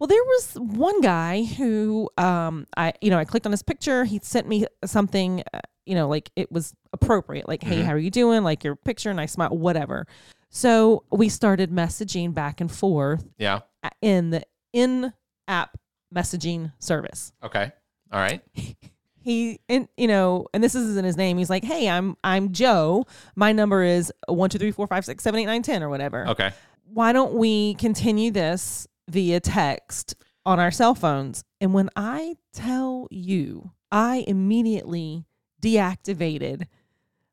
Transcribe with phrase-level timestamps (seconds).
[0.00, 4.04] Well, there was one guy who, um, I you know, I clicked on his picture.
[4.04, 7.46] He sent me something, uh, you know, like it was appropriate.
[7.46, 7.84] Like, hey, Mhm.
[7.84, 8.42] how are you doing?
[8.42, 10.06] Like your picture, and I smile, whatever.
[10.48, 13.60] So we started messaging back and forth Yeah.
[14.00, 14.42] in the
[14.72, 15.76] in-app
[16.14, 17.32] messaging service.
[17.42, 17.70] Okay.
[18.10, 18.42] All right.
[19.22, 21.36] He and you know, and this isn't his name.
[21.36, 23.04] He's like, hey, I'm I'm Joe.
[23.36, 26.26] My number is one two three four five six seven eight nine ten or whatever
[26.28, 26.52] Okay.
[26.90, 30.14] why don't we continue this via text
[30.46, 31.44] on our cell phones?
[31.60, 35.26] And when I tell you, I immediately
[35.62, 36.66] deactivated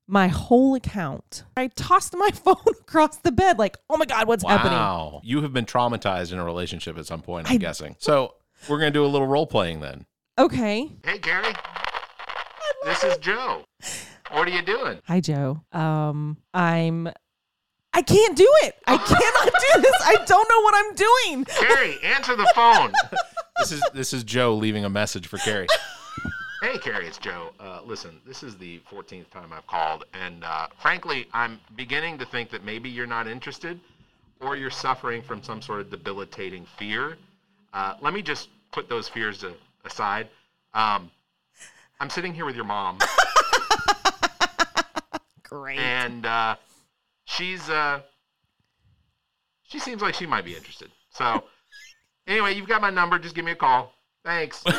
[0.08, 1.44] my whole account.
[1.56, 4.74] I tossed my phone across the bed, like, oh my God, what's happening?
[4.78, 5.22] Wow.
[5.24, 7.96] You have been traumatized in a relationship at some point, I'm I- guessing.
[8.00, 8.36] So
[8.70, 10.06] we're going to do a little role playing then.
[10.40, 10.92] Okay.
[11.04, 11.54] Hey, Gary.
[12.86, 13.64] This is Joe.
[14.32, 15.00] What are you doing?
[15.06, 15.62] Hi, Joe.
[15.72, 17.10] Um, I'm.
[17.98, 18.76] I can't do it.
[18.86, 19.96] I cannot do this.
[20.02, 21.46] I don't know what I'm doing.
[21.46, 22.94] Cari, answer the phone.
[23.58, 25.68] this is this is Joe leaving a message for Cari.
[26.60, 27.52] Hey, Cari, it's Joe.
[27.60, 32.26] Uh, listen, this is the 14th time I've called, and uh, frankly, I'm beginning to
[32.26, 33.80] think that maybe you're not interested,
[34.42, 37.16] or you're suffering from some sort of debilitating fear.
[37.74, 39.54] Uh, let me just put those fears a-
[39.86, 40.30] aside.
[40.74, 41.12] Um,
[42.00, 42.98] I'm sitting here with your mom,
[45.44, 45.78] Great.
[45.78, 46.56] and uh,
[47.28, 48.02] she's uh,
[49.64, 50.90] she seems like she might be interested.
[51.12, 51.44] So,
[52.26, 53.20] anyway, you've got my number.
[53.20, 53.94] Just give me a call.
[54.26, 54.64] Thanks.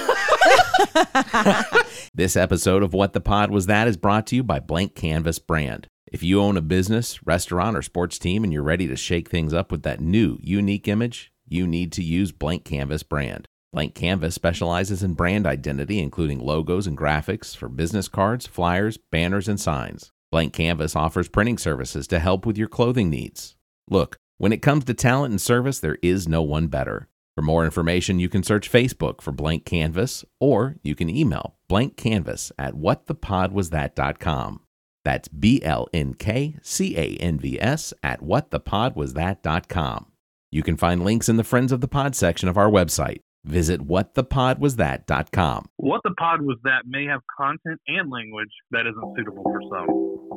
[2.15, 5.47] This episode of What the Pod Was That is brought to you by BLNK CANVS
[5.47, 5.87] Brand.
[6.11, 9.53] If you own a business, restaurant, or sports team and you're ready to shake things
[9.53, 13.47] up with that new, unique image, you need to use BLNK CANVS Brand.
[13.73, 19.47] BLNK CANVS specializes in brand identity, including logos and graphics for business cards, flyers, banners,
[19.47, 20.11] and signs.
[20.33, 23.57] BLNK CANVS offers printing services to help with your clothing needs.
[23.89, 27.09] Look, when it comes to talent and service, there is no one better.
[27.35, 32.53] For more information, you can search Facebook for BLNK CANVS or you can email blankcanvas
[32.59, 34.61] at whatthepodwasthat.com.
[35.05, 40.07] That's B L N K C A N V S at whatthepodwasthat.com.
[40.51, 43.21] You can find links in the Friends of the Pod section of our website.
[43.49, 45.71] Visit whatthepodwasthat.com.
[45.79, 49.87] What the pod was that may have content and language that isn't suitable for some.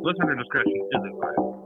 [0.01, 1.61] Listener discretion is advised.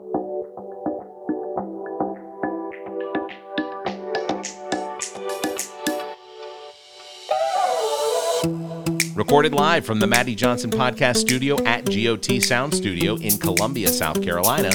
[9.15, 14.23] Recorded live from the Maddie Johnson Podcast Studio at GOT Sound Studio in Columbia, South
[14.23, 14.71] Carolina.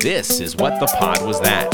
[0.00, 1.68] This is What the Pod Was That.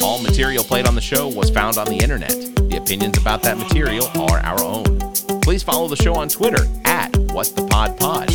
[0.00, 2.51] All material played on the show was found on the internet.
[2.82, 4.98] Opinions about that material are our own.
[5.40, 8.28] Please follow the show on Twitter at What the Pod Pod.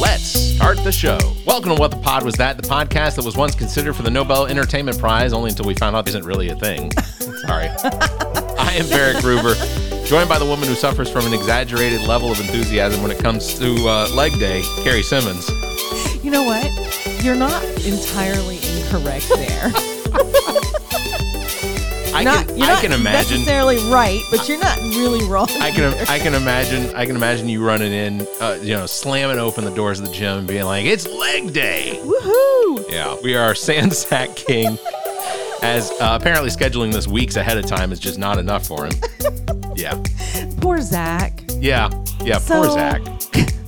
[0.00, 1.20] Let's start the show.
[1.46, 4.10] Welcome to What the Pod Was That, the podcast that was once considered for the
[4.10, 6.90] Nobel Entertainment Prize, only until we found out it isn't really a thing.
[7.46, 7.68] Sorry.
[7.68, 9.54] I am Barrett Gruber,
[10.04, 13.56] joined by the woman who suffers from an exaggerated level of enthusiasm when it comes
[13.60, 15.48] to uh, leg day, Cari Simmons.
[16.24, 17.22] You know what?
[17.22, 19.72] You're not entirely incorrect there.
[22.26, 23.38] I not, can, you're I not can imagine.
[23.38, 25.48] necessarily right, but you're not really wrong.
[25.60, 26.04] I can either.
[26.08, 29.74] I can imagine I can imagine you running in, uh, you know, slamming open the
[29.74, 32.90] doors of the gym and being like, "It's leg day." Woohoo!
[32.90, 34.78] Yeah, we are Sandsack King.
[35.62, 38.92] As uh, apparently scheduling this weeks ahead of time is just not enough for him.
[39.74, 39.94] Yeah,
[40.60, 41.40] Poor Zach.
[41.58, 41.88] yeah,
[42.22, 42.38] yeah.
[42.46, 43.00] poor Zach.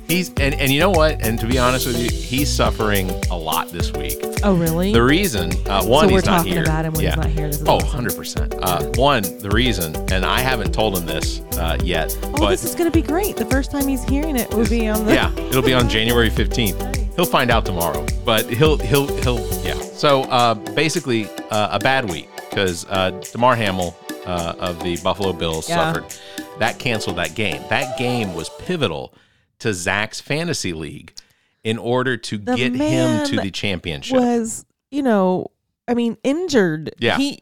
[0.06, 1.25] He's and, and you know what?
[1.25, 4.19] And to be honest with you, he's suffering a lot this week.
[4.42, 4.92] Oh, really?
[4.92, 6.62] The reason, uh, one, so we're he's not talking here.
[6.62, 7.10] about him when yeah.
[7.10, 7.47] he's not here.
[7.47, 8.04] This is Oh, awesome.
[8.04, 8.59] 100%.
[8.62, 12.65] Uh, one, the reason, and I haven't told him this uh, yet, Oh, but this
[12.65, 13.37] is going to be great.
[13.37, 15.15] The first time he's hearing it will be on the.
[15.15, 17.15] yeah, it'll be on January 15th.
[17.16, 19.75] He'll find out tomorrow, but he'll he'll he'll yeah.
[19.81, 23.92] So uh, basically, uh, a bad week because uh, Damar Hamlin
[24.26, 25.92] uh, of the Buffalo Bills Yeah.
[25.92, 26.15] suffered.
[26.59, 27.62] That canceled that game.
[27.71, 29.15] That game was pivotal
[29.60, 31.15] to Zach's fantasy league
[31.62, 34.16] in order to The get him to the championship.
[34.16, 35.48] Was, you know,
[35.88, 36.94] I mean, injured.
[36.98, 37.16] Yeah.
[37.16, 37.41] He.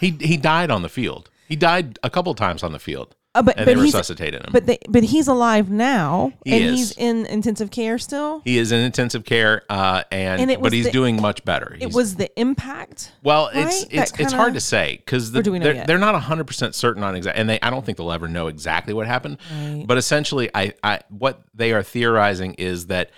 [0.00, 1.30] He he died on the field.
[1.48, 4.42] He died a couple times on the field, Uh, but and but they he's resuscitated
[4.42, 4.50] him.
[4.52, 6.78] but they, but he's alive now, He and is.
[6.78, 8.40] he's in intensive care still.
[8.44, 11.76] he is in intensive care, uh, and, And but he's the- doing much better.
[11.80, 13.12] It was the impact.
[13.22, 13.92] Well, it's right?
[13.92, 16.46] it's it's kinda- hard to say because Or do we know they're, they're not hundred
[16.48, 19.38] percent certain on exact, and they I don't think they'll ever know exactly what happened.
[19.52, 19.84] Right.
[19.86, 23.10] But essentially, I I what they are theorizing is that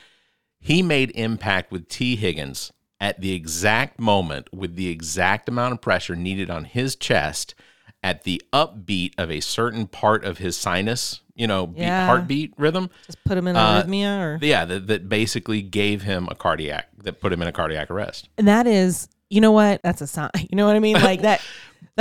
[0.59, 5.81] he made impact with Tee Higgins at the exact moment with the exact amount of
[5.81, 7.55] pressure needed on his chest
[8.03, 12.07] at the upbeat of a certain part of his sinus, you know, beat, Yeah.
[12.07, 12.91] heartbeat rhythm.
[13.07, 16.89] Just put him in Uh, arrhythmia, or Yeah, that, that basically gave him a cardiac
[17.03, 18.29] that put him in a cardiac arrest.
[18.39, 19.81] and that is, you know what?
[19.83, 20.31] That's a sign.
[20.51, 20.97] You know what I mean?
[21.01, 21.41] Like that.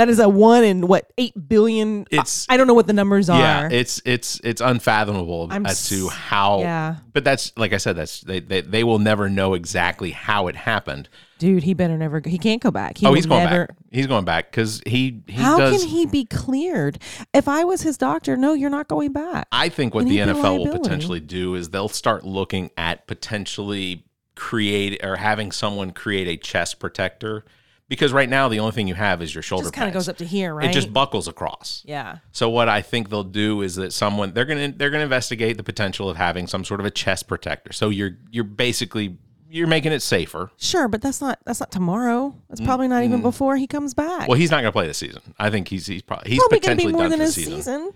[0.00, 2.06] That is a one in what eight billion.
[2.10, 3.38] It's- I, don't know what the numbers are.
[3.38, 6.60] Yeah, it's it's it's unfathomable I'm as to how.
[6.60, 6.96] yeah.
[7.12, 7.96] But that's like I said.
[7.96, 11.10] That's they, they they will never know exactly how it happened.
[11.38, 12.22] Dude, he better never.
[12.24, 12.96] He can't go back.
[12.96, 13.76] He oh, he's going never, back.
[13.90, 15.82] He's going back because he he How does.
[15.82, 16.98] can he be cleared?
[17.34, 19.48] If I was his doctor, no, you're not going back.
[19.52, 22.24] I think what And the he'd be a NFL will potentially do is they'll start
[22.24, 27.44] looking at potentially create or having someone create a chest protector
[27.90, 30.08] because right now the only thing you have is your shoulder just kind of goes
[30.08, 30.70] up to here, right?
[30.70, 31.82] It just buckles across.
[31.84, 32.18] yeah.
[32.32, 35.64] So what I think they'll do is that someone they're gonna they're gonna investigate the
[35.64, 37.72] potential of having some sort of a chest protector.
[37.72, 39.18] So you're you're basically
[39.50, 40.52] you're making it safer.
[40.56, 42.34] Sure, but that's not that's not tomorrow.
[42.48, 44.28] That's probably not even before he comes back.
[44.28, 45.20] Well, he's not gonna play this season.
[45.38, 47.26] I think he's he's probably he's probably to potentially be more done than for a
[47.26, 47.56] the season.
[47.56, 47.90] season.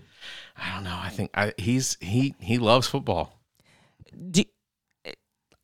[0.57, 0.97] I don't know.
[1.01, 3.39] I think I, he's he he loves football.
[4.31, 4.43] Do,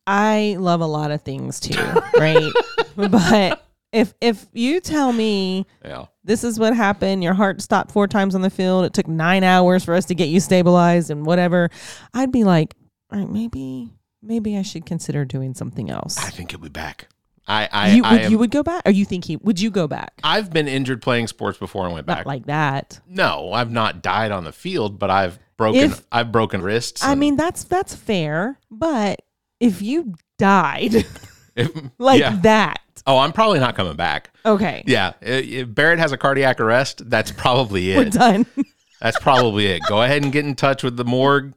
[0.07, 1.77] I love a lot of things too,
[2.17, 2.51] right?
[2.95, 6.05] but if if you tell me Yeah.
[6.23, 9.43] this is what happened, your heart stopped four times on the field, it took nine
[9.43, 11.69] hours for us to get you stabilized and whatever,
[12.13, 12.75] I'd be like,
[13.11, 13.89] all right, maybe
[14.21, 16.17] maybe I should consider doing something else.
[16.17, 17.07] I think he'll be back.
[17.47, 19.59] I I, you I would am, you would go back, or you think he would
[19.59, 20.13] you go back?
[20.23, 22.19] I've been injured playing sports before and went back.
[22.19, 22.99] Not like that.
[23.07, 27.03] no, I've not died on the field, but I've broken If- I've broken wrists.
[27.03, 29.21] I and mean, that's that's fair, but
[29.59, 30.93] if you died
[31.55, 32.37] if- like yeah.
[32.43, 34.29] that, Oh, I'm probably not coming back.
[34.45, 37.97] okay, Yeah, i- if Barrett has a cardiac arrest, that's probably it.
[37.97, 38.45] we're done.
[39.01, 39.81] That's probably it.
[39.89, 41.55] Go ahead and get in touch with the morgue.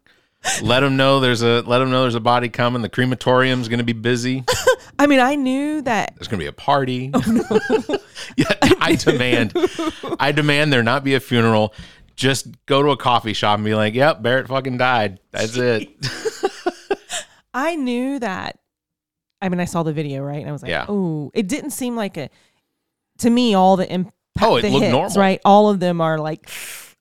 [0.63, 2.81] Let them know there's a let them know there's a body coming.
[2.81, 4.45] The crematorium's going to be busy.
[4.99, 7.11] I mean, I knew that There's going to be a party.
[7.13, 7.99] Oh,
[8.39, 8.47] yeah,
[8.81, 9.53] I demand
[10.19, 11.75] I demand there not be a funeral.
[12.17, 15.21] Just go to a coffee shop and be like, "Yep, Barrett fucking died.
[15.31, 15.91] That's it."
[17.53, 18.59] I knew that.
[19.45, 20.41] I mean, I saw the video, right?
[20.41, 20.87] And I was like, Yeah.
[20.89, 22.31] oh, it didn't seem like a,
[23.19, 25.15] to me, all the impact, Oh, it the looked hits, normal.
[25.21, 25.41] right?
[25.45, 26.49] All of them are like,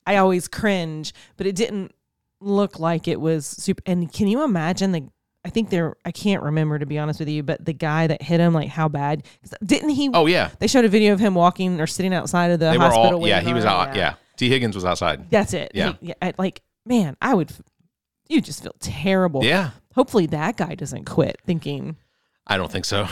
[0.05, 1.93] I always cringe, but it didn't
[2.41, 3.81] look like it was super.
[3.85, 5.07] And can you imagine the,
[5.45, 8.21] I think there, I can't remember to be honest with you, but the guy that
[8.21, 10.09] hit him, like how bad, 'cause didn't he?
[10.13, 12.77] Oh yeah, They showed a video of him walking or sitting outside of the they
[12.77, 13.19] were hospital.
[13.21, 13.39] all yeah.
[13.41, 13.95] He was on- out.
[13.95, 15.29] Yeah, Tee Higgins was outside.
[15.29, 15.71] That's it.
[15.73, 15.93] Yeah.
[16.01, 17.61] He- I- like, man, I would, f-
[18.29, 19.43] you just feel terrible.
[19.43, 21.97] Yeah, Hopefully that guy doesn't quit thinking,
[22.45, 23.07] I don't think so.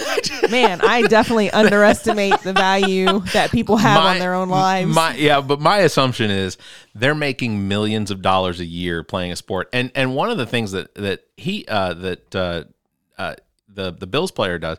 [0.50, 4.94] man, I definitely underestimate the value that people have My- on their own lives.
[4.94, 6.56] My yeah, but my assumption is
[6.94, 10.46] they're making millions of dollars a year playing a sport, and and one of the
[10.46, 12.64] things that that he uh, that uh,
[13.18, 13.34] uh,
[13.68, 14.78] the the Bills player does,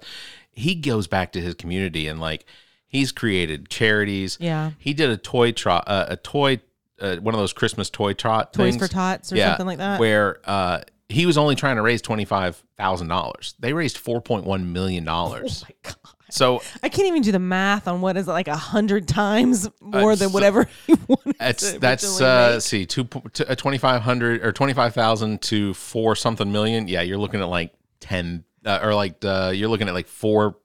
[0.52, 2.46] he goes back to his community and like
[2.88, 4.38] he's created charities.
[4.40, 4.72] Yeah.
[4.80, 6.60] he did a toy trot, uh, a toy,
[7.00, 8.88] uh, one of those Christmas toy trot Toys things.
[8.88, 10.00] for Tots or Yeah, something like that.
[10.00, 10.82] where uh,
[11.12, 13.56] he was only trying to raise twenty five thousand dollars.
[13.60, 15.64] They raised four point one million dollars.
[15.64, 15.96] oh my God.
[16.30, 19.70] So I can't even do the math on what is it like a hundred times
[19.82, 21.36] more than Uh, so- whatever he wanted.
[21.38, 22.62] That's that's uh make.
[22.62, 26.88] see two twenty five hundred or twenty five thousand to four something million.
[26.88, 30.56] Yeah, you're looking at like ten uh, or like uh, you're looking at like four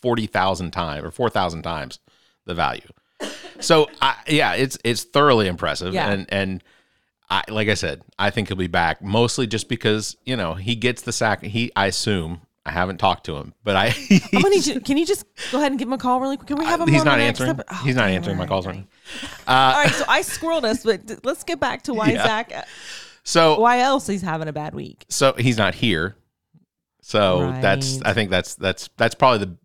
[0.00, 1.98] forty thousand times or four thousand times
[2.46, 2.88] the value.
[3.60, 6.10] So I, yeah, it's it's thoroughly impressive Yeah.
[6.10, 6.64] and and.
[7.30, 10.74] I, like I said, I think he'll be back mostly just because you know he
[10.74, 11.42] gets the sack.
[11.42, 13.94] He, I assume, I haven't talked to him, but I.
[14.32, 14.80] I'm gonna need you.
[14.80, 16.48] Can you just go ahead and give him a call really quick?
[16.48, 16.88] Can we have him?
[16.88, 17.60] he's on not answering.
[17.70, 18.86] Oh, he's not answering my calls right, right
[19.46, 19.70] now.
[19.70, 22.24] Uh, right, so I squirreled us, but let's get back to why Yeah.
[22.24, 22.66] Zach.
[23.24, 25.04] so Why else he's having a bad week?
[25.10, 26.16] so he's not here.
[27.02, 29.56] So that's I think that's that's that's probably the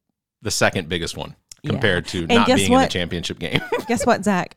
[0.41, 1.71] the second biggest one Yeah.
[1.71, 3.61] compared to And not being in the championship game.
[3.87, 4.55] Guess what, Zach?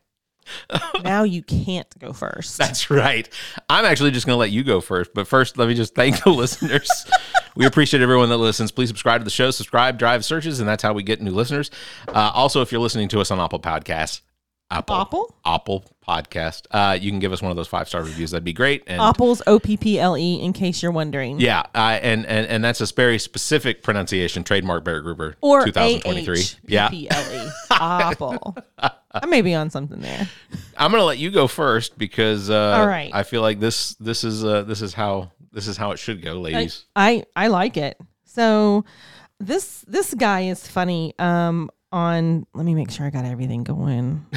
[1.03, 2.57] now you can't go first.
[2.57, 3.27] that's right.
[3.69, 6.23] I'm actually just going to let you go first, but first let me just thank
[6.23, 6.89] the listeners.
[7.55, 8.71] We appreciate everyone that listens.
[8.71, 9.51] Please subscribe to the show.
[9.51, 11.71] Subscribe, drive searches, and that's how we get new listeners.
[12.07, 14.21] Uh, also, if you're listening to us on Apple Podcasts,
[14.69, 15.35] Apple, Apple?
[15.45, 18.31] Apple Podcast, uh, you can give us one of those five star reviews.
[18.31, 18.83] That'd be great.
[18.85, 21.39] And Apple's O P P L E, in case you're wondering.
[21.39, 26.43] Yeah, uh, and and and that's a very specific pronunciation, trademark Barrett Gruber, Or 2023.
[26.67, 27.49] Yeah, A-H-P-P-L-E.
[27.71, 28.57] Apple.
[29.11, 30.27] I may be on something there.
[30.77, 33.09] I'm gonna let you go first because uh, All right.
[33.13, 36.21] I feel like this this is uh, this is how this is how it should
[36.21, 36.85] go, I, ladies.
[36.95, 37.97] I I like it.
[38.25, 38.85] So
[39.39, 41.13] this this guy is funny.
[41.19, 44.25] Um, on let me make sure I got everything going.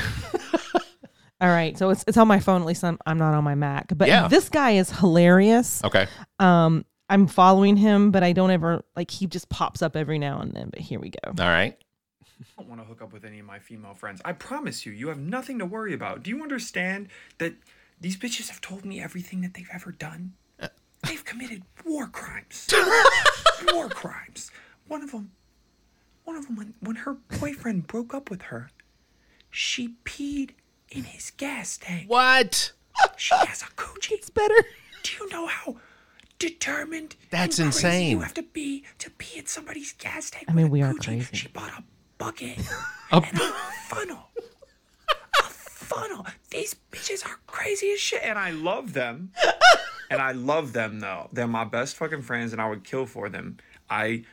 [1.42, 2.60] All right, so it's it's on my phone.
[2.60, 3.92] At least I'm I'm not on my Mac.
[3.96, 4.28] But Yeah.
[4.28, 5.82] this guy is hilarious.
[5.82, 6.06] okay,
[6.38, 10.40] Um, I'm following him, but I don't ever like he just pops up every now
[10.40, 10.68] and then.
[10.70, 11.30] But here we go.
[11.42, 11.76] all right.
[12.40, 14.20] I don't want to hook up with any of my female friends.
[14.24, 16.22] I promise you, you have nothing to worry about.
[16.22, 17.54] Do you understand that
[18.00, 20.32] these bitches have told me everything that they've ever done?
[20.58, 20.68] Uh.
[21.06, 22.68] They've committed war crimes.
[23.72, 24.50] war crimes.
[24.88, 25.30] One of them,
[26.24, 28.70] one of them, when, when her boyfriend broke up with her,
[29.50, 30.50] she peed
[30.90, 32.08] in his gas tank.
[32.08, 32.72] What?
[33.16, 34.12] She has a coochie.
[34.12, 34.54] It's better.
[35.02, 35.76] Do you know how
[36.38, 38.10] determined That's and crazy insane.
[38.10, 40.46] you have to be to pee in somebody's gas tank?
[40.48, 41.04] I mean, with a we are coochie?
[41.04, 41.36] crazy.
[41.36, 41.82] She bought a
[42.20, 42.58] bucket
[43.10, 43.52] A and a
[43.88, 44.28] funnel.
[45.40, 46.26] A funnel.
[46.50, 49.32] These bitches are crazy as shit, and I love them.
[50.10, 51.30] and I love them though.
[51.32, 53.56] They're my best fucking friends, and I would kill for them.
[53.88, 54.24] I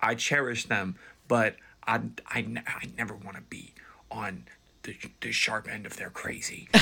[0.00, 0.96] I cherish them,
[1.28, 3.72] but I I, ne- I never want to be
[4.10, 4.44] on
[4.82, 6.68] the the sharp end of their crazy.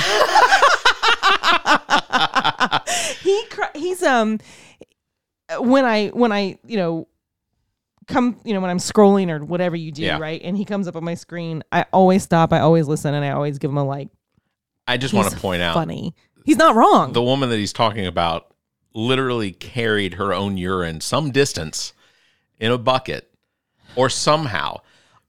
[3.20, 4.40] he cr- he's um
[5.58, 7.06] when I when I you know
[8.06, 10.18] come you know when I'm scrolling or whatever you do Yeah.
[10.18, 10.40] right?
[10.42, 13.30] And he comes up on my screen I always stop I always listen and I
[13.30, 14.08] always give him a like.
[14.86, 16.14] I just want to point out funny.
[16.44, 17.12] He's not wrong.
[17.12, 18.54] the woman that he's talking about
[18.94, 21.92] literally carried her own urine some distance
[22.60, 23.30] in a bucket
[23.96, 24.80] or somehow.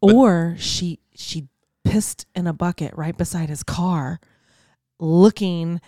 [0.02, 1.48] or she she
[1.84, 4.20] pissed in a bucket right beside his car
[5.00, 5.80] looking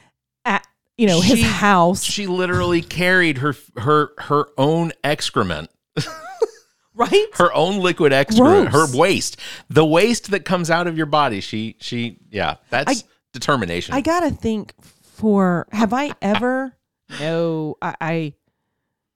[0.46, 0.66] at
[0.98, 2.04] you know his She- house.
[2.04, 5.70] She literally carried her her her own excrement,
[6.98, 8.92] right her own liquid excrement, Gross.
[8.92, 9.38] her waste,
[9.70, 11.40] the waste that comes out of your body.
[11.40, 13.94] She she yeah, that's determination.
[13.96, 14.74] I gotta think
[15.04, 16.74] for have I ever
[17.20, 18.34] no I, I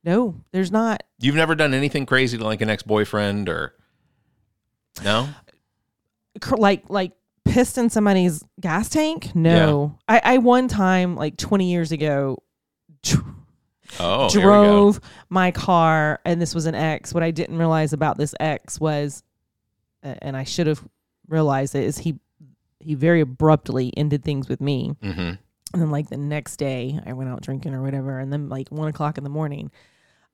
[0.03, 3.73] no there's not You've never done anything crazy to like an ex boyfriend or
[5.03, 5.29] no?
[6.49, 7.11] like like
[7.45, 12.37] pissed in somebody's gas tank no I, I one time like 20 years ago
[13.99, 14.49] Oh, here we go.
[14.49, 18.79] drove my car and this was an ex what i didn't realize about this ex
[18.79, 19.23] was
[20.03, 20.83] and i should have
[21.27, 22.19] realized it is he
[22.79, 25.37] he very abruptly ended things with me Mhm.
[25.73, 28.69] and then like the next day i went out drinking or whatever and then like
[28.69, 29.71] one o'clock in the morning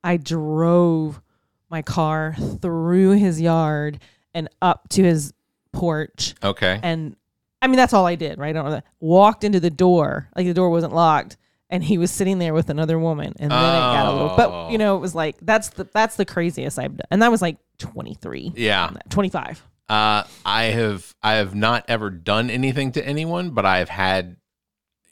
[0.03, 1.21] i drove
[1.69, 3.99] my car through his yard
[4.33, 5.33] and up to his
[5.73, 6.79] porch Okay.
[6.83, 7.15] and
[7.61, 8.49] I mean that's all I did, right?
[8.49, 8.85] I don't know that.
[8.99, 11.37] Walked into the door, like the door wasn't locked,
[11.69, 14.29] and he was sitting there with another woman, and then it got a little.
[14.31, 14.35] Oh.
[14.37, 17.31] But you know, it was like that's the that's the craziest I've done, and that
[17.31, 18.91] was like twenty three, Yeah.
[19.09, 19.61] twenty five.
[19.89, 24.37] Uh, I have I have not ever done anything to anyone, but I have had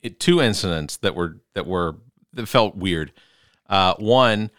[0.01, 1.95] it, two incidents that were that were
[2.33, 3.11] that felt weird.
[3.69, 4.51] Uh, one,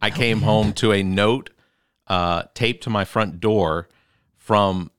[0.00, 1.50] I came home to a note
[2.06, 3.88] uh, taped to my front door
[4.36, 4.90] from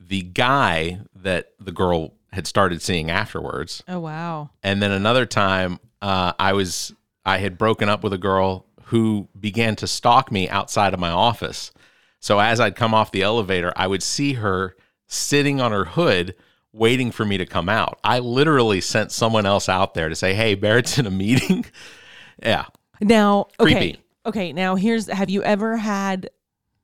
[0.00, 3.82] the guy that the girl had started seeing afterwards.
[3.86, 4.50] Oh wow!
[4.62, 9.28] And then another time, uh, I was I had broken up with a girl who
[9.38, 11.72] began to stalk me outside of my office.
[12.20, 14.74] So as I'd come off the elevator, I would see her
[15.06, 16.34] sitting on her hood,
[16.72, 17.98] waiting for me to come out.
[18.02, 21.64] I literally sent someone else out there to say, "Hey, Barrett's in a meeting."
[22.42, 22.64] yeah,
[23.00, 24.00] Now, okay, Creepy.
[24.26, 24.52] okay.
[24.52, 26.30] Now here's: Have you ever had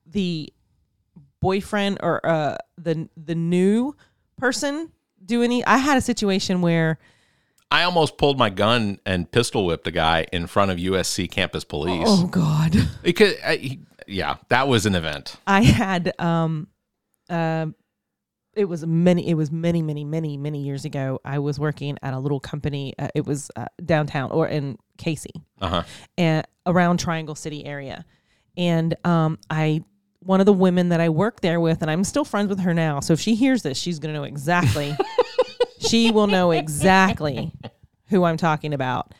[0.06, 0.52] the
[1.40, 3.94] boyfriend or uh the the new
[4.37, 4.90] person
[5.25, 5.64] do any?
[5.64, 6.99] I had a situation where
[7.75, 11.64] I almost pulled my gun and pistol whipped a guy in front of USC campus
[11.64, 12.07] police.
[12.07, 12.76] oh god.
[13.02, 15.37] Because I, he- yeah, that was an event.
[15.47, 16.69] I had um
[17.31, 17.75] um
[18.54, 22.14] it was many it was many many many many years ago I was working at
[22.14, 25.26] a little company uh, it was uh, downtown or in Cayce
[25.61, 25.83] Uh huh.
[26.16, 28.04] and around Triangle City area
[28.57, 29.83] and um I
[30.21, 32.73] one of the women that I work there with and I'm still friends with her
[32.75, 34.97] now so if she hears this she's going to know exactly
[35.87, 37.53] she will know exactly
[38.09, 39.12] who I'm talking about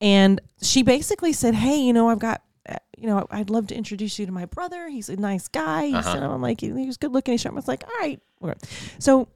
[0.00, 2.42] and she basically said, "Hey, you know, I've got,
[2.98, 4.88] you know, I'd love to introduce you to my brother.
[4.88, 5.86] He's a nice guy.
[5.86, 6.18] He's, Uh-huh.
[6.18, 7.32] I'm like, he- he's good looking.
[7.32, 8.20] He's sharp." I was like, "All right."
[8.98, 9.28] So,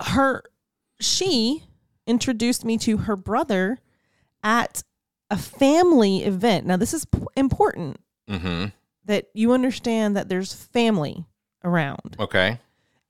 [0.00, 0.42] her,
[1.00, 1.64] she
[2.06, 3.78] introduced me to her brother
[4.42, 4.82] at
[5.30, 6.66] a family event.
[6.66, 8.66] Now, this is p- important Mm-hmm.
[9.06, 11.24] that you understand that there's family
[11.64, 12.60] around Okay.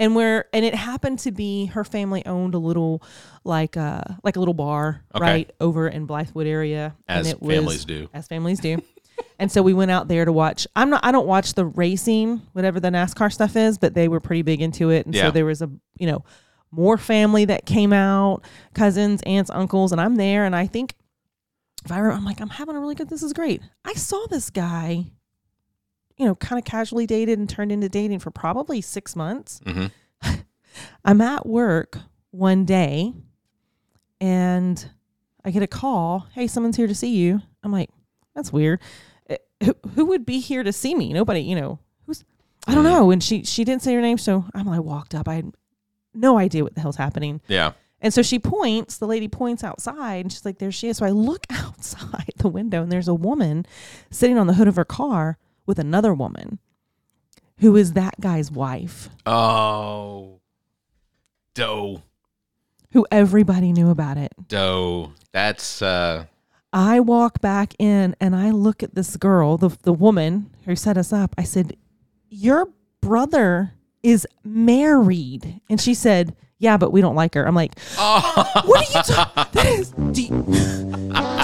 [0.03, 3.03] And where and it happened to be her family owned a little
[3.45, 5.25] like uh like a little bar Okay.
[5.25, 8.09] right over in Blythewood area As and it was- families do.
[8.13, 8.83] as families do
[9.39, 12.43] and so we went out there to watch I'm not I don't watch the racing
[12.53, 15.27] whatever the NASCAR stuff is but they were pretty big into it and Yeah.
[15.27, 16.25] so there was a you know
[16.71, 18.43] more family that came out
[18.75, 20.95] cousins aunts uncles and I'm there and I think
[21.85, 24.27] if I remember, I'm like I'm having a really good this is great I saw
[24.31, 25.07] this guy
[26.17, 30.35] you know kind of casually dated and turned into dating for probably 6 months Mm-hmm.
[31.05, 31.99] I'm at work
[32.31, 33.13] one day
[34.21, 34.89] and
[35.45, 36.27] I get a call.
[36.35, 37.41] Hey, someone's here to see you.
[37.63, 37.91] I'm like,
[38.35, 38.81] that's weird.
[39.29, 41.13] Eh, Who, who would be here to see me?
[41.13, 42.25] Nobody, you know, who's,
[42.67, 42.91] I don't Mm.
[42.91, 43.11] know.
[43.11, 44.19] And she, she didn't say her name.
[44.19, 45.29] So I'm like, walked up.
[45.29, 45.53] I had
[46.15, 47.41] no idea what the hell's happening.
[47.49, 47.73] Yeah.
[48.01, 50.97] And so she points, the lady points outside and she's like, there she is.
[50.99, 53.67] So I look outside the window and there's a woman
[54.11, 56.59] sitting on the hood of her car with another woman
[57.59, 59.09] who is that guy's wife.
[59.27, 60.41] Oh.
[61.55, 62.03] Doe.
[62.93, 64.33] who everybody knew about it.
[64.49, 65.13] Doe.
[65.33, 66.25] That's uh
[66.73, 70.97] I walk back in and I look at this girl, the the woman who set
[70.97, 71.35] us up.
[71.37, 71.77] I said,
[72.31, 72.69] "Your
[73.03, 78.51] brother is married," and she said, "Yeah, but we don't like her." I'm like, oh.
[78.65, 79.15] "What are you?
[79.15, 80.43] Ta- that is, do, you,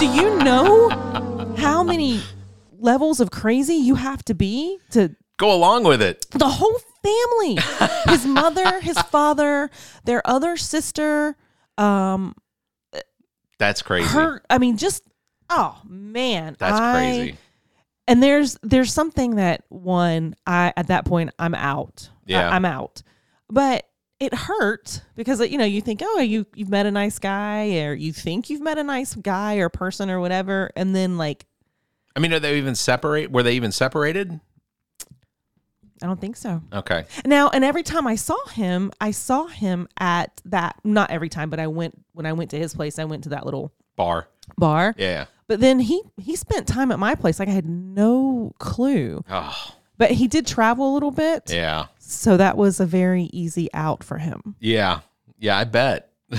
[0.00, 0.88] do you know
[1.58, 2.20] how many
[2.78, 6.26] levels of crazy you have to be to go along with it.
[6.32, 7.58] the whole family
[8.08, 9.70] his mother his father
[10.04, 11.36] their other sister
[11.76, 12.34] um
[13.58, 14.08] That's crazy.
[14.08, 15.02] her i mean just
[15.50, 17.36] oh man That's I- crazy.
[18.06, 22.48] and there's there's something that one i at that point i'm out Yeah.
[22.50, 23.02] I, am out
[23.48, 23.84] but
[24.20, 27.94] it hurt because you know you think oh you you've met a nice guy or
[27.94, 31.46] you think you've met a nice guy or person or whatever and then like
[32.18, 33.30] I mean, are they even separate?
[33.30, 34.40] Were they even separated?
[36.02, 37.04] i don't think so Okay.
[37.24, 41.48] Now, and every time I saw him, I saw him at that, not every time,
[41.48, 44.26] but I went, when I went to his place, I went to that little Bar.
[44.56, 44.96] bar.
[44.98, 45.26] Yeah.
[45.46, 47.38] But then he, he spent time at my place.
[47.38, 49.22] Like I had no clue.
[49.30, 51.52] Oh, But he did travel a little bit.
[51.52, 51.86] yeah.
[52.00, 54.56] So that was a very easy out for him.
[54.58, 55.00] Yeah.
[55.38, 56.10] Yeah, I bet.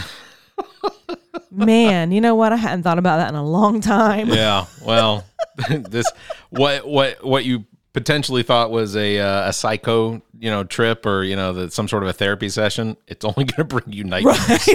[1.51, 2.53] Man, you know what?
[2.53, 4.29] I hadn't thought about that in a long time.
[4.29, 4.65] Yeah.
[4.85, 5.25] Well,
[5.69, 6.05] this
[6.49, 11.23] what what what you potentially thought was a uh, a psycho, you know, trip or
[11.23, 12.97] you know, the, some sort of a therapy session.
[13.07, 14.69] It's only going to bring you nightmares.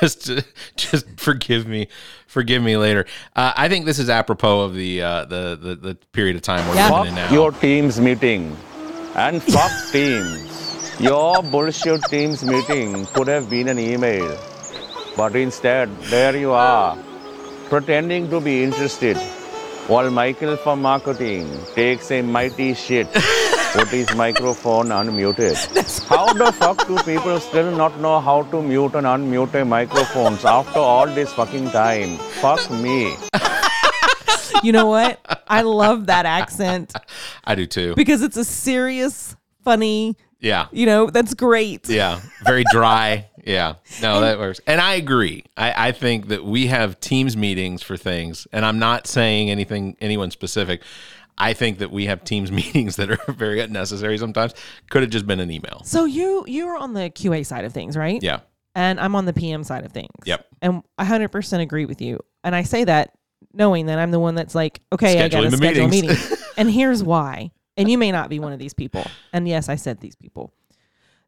[0.00, 0.30] just
[0.76, 1.88] just forgive me,
[2.26, 3.04] forgive me later.
[3.36, 6.66] Uh, I think this is apropos of the uh, the, the the period of time
[6.68, 6.90] we're Yeah.
[6.90, 7.30] living in now.
[7.32, 8.56] Your team's meeting
[9.14, 10.48] and fuck teams.
[10.98, 14.38] Your bullshit team's meeting could have been an email,
[15.16, 16.96] but instead, there you are,
[17.68, 19.16] pretending to be interested,
[19.88, 23.06] while Michael from marketing takes a mighty shit
[23.76, 25.56] with his microphone unmuted.
[26.08, 30.44] How the fuck do people still not know how to mute and unmute a microphones
[30.44, 32.18] after all this fucking time?
[32.40, 33.16] Fuck me.
[34.62, 35.18] You know what?
[35.48, 36.92] I love that accent
[37.44, 37.94] I do too.
[37.96, 39.34] because it's a serious,
[39.64, 40.66] funny, Yeah.
[40.70, 41.88] you know, that's great.
[41.88, 43.28] Yeah, very dry.
[43.42, 44.60] Yeah, no, that works.
[44.66, 45.44] And I agree.
[45.56, 49.96] I, I think that we have teams meetings for things, and I'm not saying anything
[50.00, 50.82] anyone specific.
[51.38, 54.54] I think that we have teams meetings that are very unnecessary sometimes.
[54.90, 55.82] Could have just been an email.
[55.84, 58.22] So you you're on the QA side of things, right?
[58.22, 58.40] Yeah,
[58.74, 60.10] and I'm on the PM side of things.
[60.24, 60.46] Yep.
[60.60, 62.20] And I 100% agree with you.
[62.44, 63.12] And I say that
[63.52, 66.30] knowing that I'm the one that's like, okay, I got to Scheduling schedule a meetings.
[66.30, 66.44] meeting.
[66.56, 67.50] and here's why.
[67.76, 69.06] And you may not be one of these people.
[69.32, 70.52] And yes, I said these people.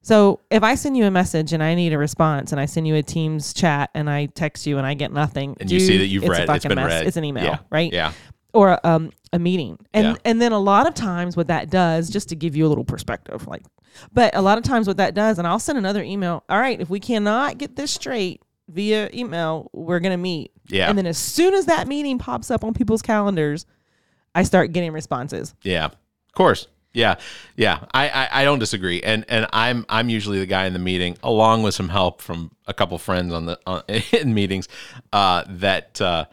[0.04, 2.86] So if I send you a message and I need a response and I send
[2.86, 5.96] you a Teams chat and I text you and I get nothing, and you see
[5.96, 6.40] that you've it's a read.
[6.42, 6.90] It's fucking been mess.
[6.90, 7.06] read.
[7.06, 7.58] It's an email, Yeah.
[7.70, 7.90] right?
[7.90, 8.12] Yeah,
[8.52, 9.78] Or um, a meeting.
[9.94, 10.14] And Yeah.
[10.26, 12.84] and then a lot of times what that does, just to give you a little
[12.84, 13.62] perspective, like,
[14.12, 16.44] but a lot of times what that does, and I'll send another email.
[16.50, 20.52] All right, if we cannot get this straight via email, we're gonna meet.
[20.68, 20.88] Yeah.
[20.90, 23.64] And then as soon as that meeting pops up on people's calendars,
[24.34, 25.54] I start getting responses.
[25.62, 25.86] yeah.
[25.86, 26.66] Of course.
[26.94, 27.16] Yeah,
[27.57, 27.80] yeah.
[27.92, 31.18] I, I, I don't disagree, and and I'm I'm usually the guy in the meeting,
[31.22, 34.68] along with some help from a couple friends on the on, in meetings,
[35.12, 36.26] uh, that uh,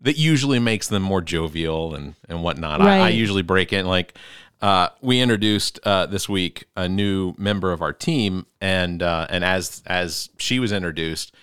[0.00, 2.80] that usually makes them more jovial and and whatnot.
[2.80, 4.16] I, I usually break in like
[4.62, 9.44] uh, we introduced uh, this week a new member of our team, and uh, and
[9.44, 11.34] as as she was introduced,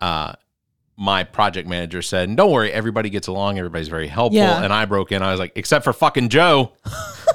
[0.00, 0.32] uh,
[0.96, 3.58] my project manager said, "Don't worry, everybody gets along.
[3.58, 4.62] Everybody's very helpful." Yeah.
[4.62, 5.22] And I broke in.
[5.22, 6.72] I was like, "Except for fucking Joe."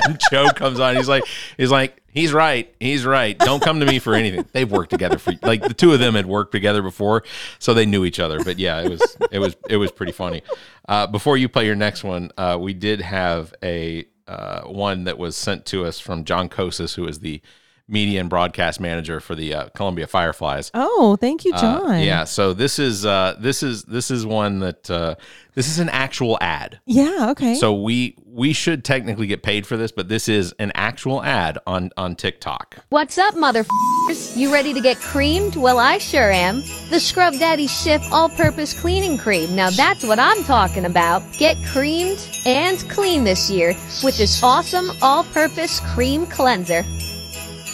[0.04, 0.96] and Joe comes on.
[0.96, 1.24] He's like,
[1.56, 2.74] he's like, he's right.
[2.80, 3.38] He's right.
[3.38, 4.46] Don't come to me for anything.
[4.52, 7.24] They've worked together for like the two of them had worked together before,
[7.58, 8.42] so they knew each other.
[8.42, 10.42] But yeah, it was it was it was pretty funny.
[10.88, 15.18] Uh, before you play your next one, uh, we did have a uh, one that
[15.18, 17.42] was sent to us from John Kocsis, who is the
[17.86, 20.70] media and broadcast manager for the uh, Columbia Fireflies.
[20.74, 22.00] Oh, thank you, Uh, John.
[22.00, 25.16] yeah, so this is uh, this is this is one that uh,
[25.54, 26.80] this is an actual ad.
[26.86, 27.28] Yeah.
[27.32, 27.54] Okay.
[27.56, 31.58] So we we should technically get paid for this, but this is an actual ad
[31.66, 32.78] on on TikTok.
[32.88, 34.34] What's up, motherfuckers?
[34.36, 35.56] You ready to get creamed?
[35.56, 36.62] Well, I sure am.
[36.90, 39.54] The Scrub Daddy Cif All-Purpose Cleaning Cream.
[39.54, 41.22] Now that's what I'm talking about.
[41.38, 43.68] Get creamed and clean this year
[44.02, 46.82] with this awesome all-purpose cream cleanser.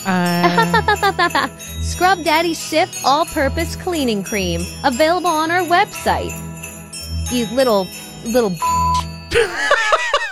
[0.07, 1.49] Uh,
[1.83, 4.63] Scrub Daddy Cif All-Purpose Cleaning Cream.
[4.85, 6.33] Available on our website.
[7.33, 7.87] You little,
[8.25, 8.53] little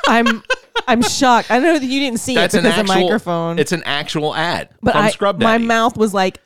[0.07, 0.43] I'm
[0.89, 1.51] I'm shocked.
[1.51, 3.59] I know that you didn't see That's it an because actual of microphone.
[3.59, 6.41] It's an actual ad but from I, Scrub my mouth was like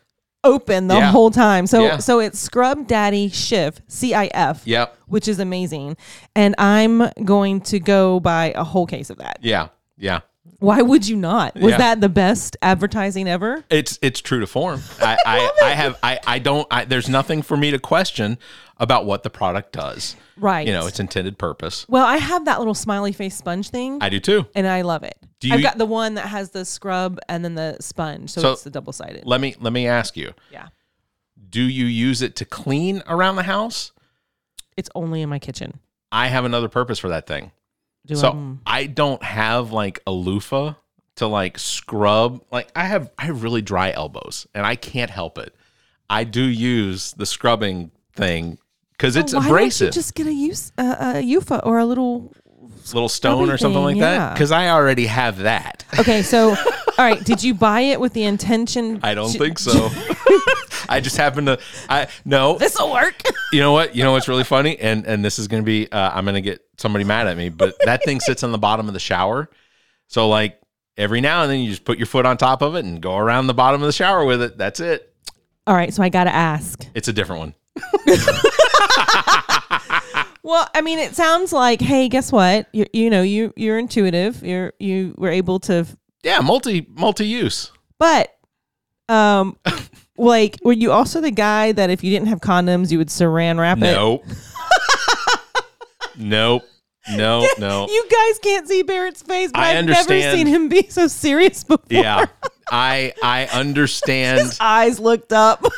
[0.45, 1.11] open the Yeah.
[1.11, 1.67] whole time.
[1.67, 1.99] So Yeah.
[1.99, 4.63] so it's Scrub Daddy Shift C I F.
[4.67, 4.97] Yep.
[5.07, 5.97] Which is amazing,
[6.35, 9.39] and I'm going to go buy a whole case of that.
[9.43, 9.69] Yeah.
[9.97, 10.21] Yeah.
[10.63, 11.55] Why would you not?
[11.57, 11.79] Was Yeah.
[11.79, 13.65] that the best advertising ever?
[13.69, 14.81] It's it's true to form.
[15.01, 16.67] I I, I have I I don't.
[16.71, 18.39] I, there's nothing for me to question
[18.79, 20.17] about what the product does.
[20.37, 20.67] Right.
[20.67, 21.87] You know, its intended purpose.
[21.89, 24.47] Well, I have that little smiley face sponge thing, I do too.
[24.55, 25.17] and I love it.
[25.41, 28.41] Do you- I've got the one that has the scrub and then the sponge, so,
[28.41, 29.25] So, it's the double sided.
[29.27, 30.33] Let me let me ask you.
[30.51, 30.69] yeah,
[31.51, 33.93] Do you use it to clean around the house?
[34.77, 35.79] it's only in my kitchen.
[36.11, 37.53] I have another purpose for that thing.
[38.07, 38.59] Do so I- mm.
[38.67, 40.75] I don't have like a loofah
[41.17, 42.43] to like scrub.
[42.51, 45.55] Like I have I have really dry elbows and I can't help it.
[46.11, 48.59] I do use the scrubbing thing
[48.93, 49.87] because it's Why abrasive.
[49.87, 52.33] Don't you just get a use uh, a loofah or a little.
[52.93, 55.85] little stone or something like everything, that because I already have that.
[55.99, 56.51] Okay, so
[56.99, 59.01] all right, did you buy it with the intention?
[59.03, 59.89] I don't to- think so.
[60.89, 61.59] I just happen to.
[61.89, 62.59] I no.
[62.59, 63.21] This will work.
[63.53, 63.95] You know what?
[63.95, 65.91] You know what's really funny, and and this is gonna be.
[65.91, 68.89] Uh, I'm gonna get somebody mad at me, but that thing sits on the bottom
[68.89, 69.49] of the shower.
[70.09, 70.59] So like
[70.97, 73.17] every now and then, you just put your foot on top of it and go
[73.17, 74.59] around the bottom of the shower with it.
[74.59, 75.15] That's it.
[75.67, 76.85] All right, so I got to ask.
[76.95, 77.55] It's a different one.
[80.45, 82.67] Well, I mean, it sounds like, hey, guess what?
[82.73, 84.43] You you know you you're intuitive.
[84.43, 85.87] You're you were able to,
[86.25, 87.71] Yeah, multi multi use.
[87.99, 88.37] but
[89.09, 89.57] um,
[90.17, 93.59] like were you also the guy that if you didn't have condoms, you would saran
[93.59, 93.83] wrap it?
[93.83, 94.25] Nope.
[96.19, 96.63] nope.
[97.11, 97.47] No.
[97.59, 97.87] No.
[97.89, 100.37] You guys can't see Barrett's face, but I I've never understand.
[100.39, 101.85] seen him be so serious before.
[101.91, 102.27] Yeah.
[102.71, 104.41] I I understand.
[104.41, 105.65] His eyes looked up.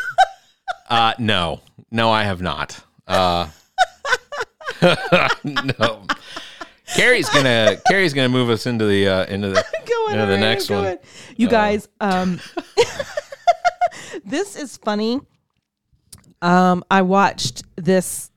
[0.90, 2.78] Uh, no, no, I have not.
[3.06, 3.48] Uh,
[5.42, 6.02] no.
[6.94, 10.68] Cari's gonna Cari's gonna move us into the uh, into the Go into the next
[10.68, 10.98] one.
[11.36, 12.38] You guys, um,
[14.24, 15.20] this is funny.
[16.42, 18.30] Um, I watched this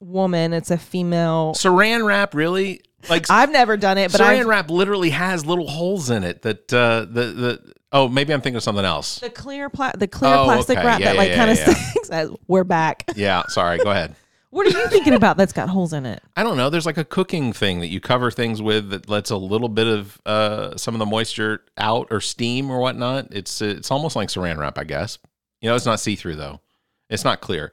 [0.00, 0.52] woman.
[0.52, 1.54] It's a female.
[1.56, 2.80] Saran wrap, really?
[3.08, 6.42] Like I've never done it, but Saran I've, wrap literally has little holes in it
[6.42, 9.18] that uh, the the oh maybe I'm thinking of something else.
[9.18, 10.86] the clear pla- the clear Oh, plastic okay.
[10.86, 11.74] wrap Yeah, that like yeah, kind of yeah, yeah.
[11.74, 12.36] sticks.
[12.48, 13.04] We're back.
[13.14, 13.76] Yeah, sorry.
[13.78, 14.16] Go ahead.
[14.54, 15.36] What are you thinking about?
[15.36, 16.22] That's got holes in it.
[16.36, 16.70] I don't know.
[16.70, 19.88] There's like a cooking thing that you cover things with that lets a little bit
[19.88, 23.34] of uh, some of the moisture out or steam or whatnot.
[23.34, 25.18] It's it's almost like saran wrap, I guess.
[25.60, 26.60] You know, it's not see through though.
[27.10, 27.72] It's not clear.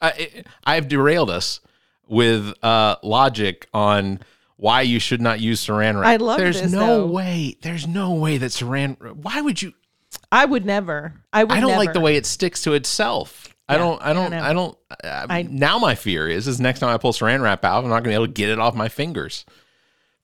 [0.00, 1.60] I, it, I've derailed us
[2.08, 4.20] with uh, logic on
[4.56, 6.08] why you should not use saran wrap.
[6.08, 7.06] I love There's this, no though.
[7.08, 7.58] way.
[7.60, 9.16] There's no way that saran.
[9.16, 9.74] Why would you?
[10.32, 11.12] I would never.
[11.30, 11.52] I would.
[11.52, 13.49] I don't like the way it sticks to itself.
[13.74, 14.02] I don't.
[14.02, 14.32] I I don't.
[14.34, 14.78] I don't.
[15.30, 18.02] I- now my fear is is next time I pull Saran wrap out, I'm not
[18.02, 19.44] going to be able to get it off my fingers.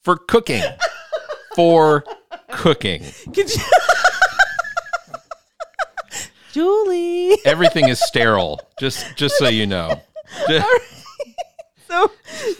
[0.03, 0.63] For cooking,
[1.57, 2.05] for
[2.51, 3.03] cooking,
[3.35, 3.47] you-
[6.53, 7.37] Julie.
[7.45, 8.61] everything is sterile.
[8.81, 10.01] Just just so you know.
[10.49, 10.67] Just-
[11.89, 12.11] So,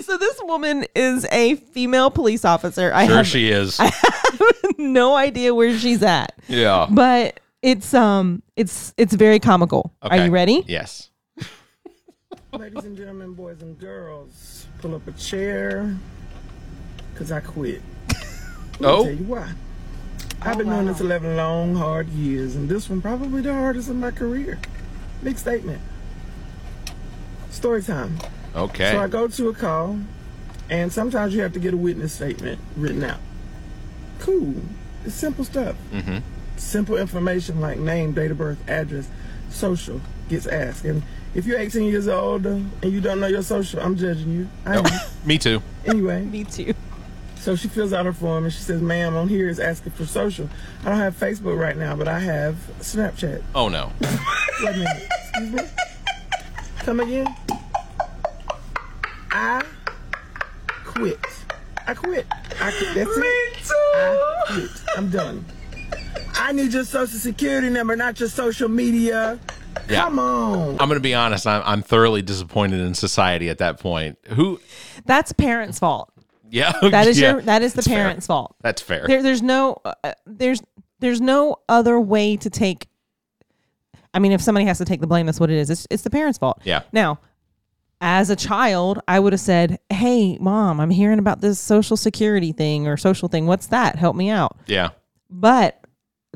[0.03, 2.93] so this woman is a female police officer.
[2.95, 3.81] I sure have she is.
[3.81, 6.87] I have no idea where she's at, Yeah.
[6.89, 9.93] but it's um, it's it's very comical.
[10.01, 10.63] Are you ready?
[10.69, 11.11] Yes.
[12.53, 15.97] Ladies and gentlemen, boys and girls, pull up a chair,
[17.17, 17.83] cause I quit.
[18.79, 19.03] Let Oh.
[19.05, 19.53] tell you why.
[20.43, 23.99] I've been doing this 11 long, hard years, and this one probably the hardest in
[23.99, 24.61] my career.
[25.25, 25.81] Big statement.
[27.51, 28.17] Story time.
[28.55, 28.93] Okay.
[28.93, 29.99] So I go to a call,
[30.71, 33.19] and sometimes you have to get a witness statement written out.
[34.21, 34.55] Cool.
[35.05, 35.75] It's simple stuff.
[35.93, 36.19] Mm-hmm.
[36.57, 39.09] Simple information like name, date of birth, address,
[39.51, 40.85] social gets asked.
[40.85, 41.03] And
[41.35, 44.49] if you're 18 years old and you don't know your social, I'm judging you.
[44.65, 44.85] I am.
[45.25, 45.63] Me too.
[45.85, 46.75] Anyway, Me too.
[47.37, 50.07] so she fills out her form and she says, ma'am, on here is asking for
[50.07, 50.49] social.
[50.83, 53.43] I don't have Facebook right now, but I have Snapchat.
[53.55, 53.93] Oh no.
[54.01, 55.09] Wait a minute.
[55.35, 55.63] Excuse me?
[56.79, 57.35] Come again?
[59.31, 59.63] I
[60.85, 61.19] quit.
[61.87, 62.27] I quit.
[62.61, 62.95] I quit.
[62.95, 63.73] That's it.
[63.95, 64.71] I quit.
[64.97, 65.45] I'm done.
[66.39, 69.39] I need your social security number, not your social media.
[69.89, 70.03] Yeah.
[70.03, 70.71] Come on.
[70.81, 71.47] I'm going to be honest.
[71.47, 74.19] I'm I'm thoroughly disappointed in society at that point.
[74.29, 74.61] Who?
[75.05, 76.13] That's parents' fault.
[76.51, 76.73] Yeah.
[76.91, 77.97] That is yeah, your that is the that's fair.
[78.05, 78.57] parents' fault.
[78.63, 79.07] That's fair.
[79.07, 80.63] There, there's no uh, there's
[81.01, 82.89] there's no other way to take.
[84.15, 85.69] I mean, if somebody has to take the blame, that's what it is.
[85.71, 86.61] It's it's the parents' fault.
[86.65, 86.83] Yeah.
[86.93, 87.19] Now,
[88.01, 92.53] as a child, I would have said, "Hey, mom, I'm hearing about this social security
[92.53, 93.47] thing or social thing.
[93.47, 93.97] What's that?
[93.97, 94.91] Help me out." Yeah.
[95.29, 95.86] But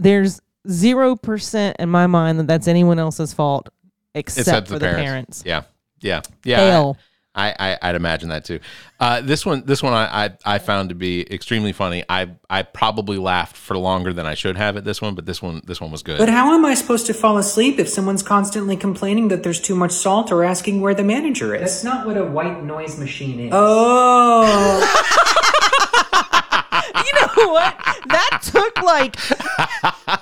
[0.01, 3.71] there's zero percent in my mind that that's anyone else's fault
[4.15, 5.43] except, for the parents.
[5.47, 5.63] Yeah,
[6.01, 6.57] yeah, yeah.
[6.57, 6.99] Fail.
[7.33, 8.59] I, I I'd imagine that too.
[8.99, 12.03] Uh, this one, this one, I, I I found to be extremely funny.
[12.09, 15.41] I I probably laughed for longer than I should have at this one, but this
[15.41, 16.19] one this one was good.
[16.19, 19.77] But how am I supposed to fall asleep if someone's constantly complaining that there's too
[19.77, 21.61] much salt or asking where the manager is?
[21.61, 23.53] That's not what a white noise machine is.
[23.55, 24.43] Oh.
[26.97, 27.77] you know what?
[28.11, 29.17] that took like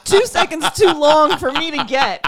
[0.05, 2.24] two seconds too long for me to get.